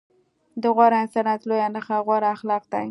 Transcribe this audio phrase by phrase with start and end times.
[0.61, 2.79] د غوره انسانيت لويه نښه غوره اخلاق دي.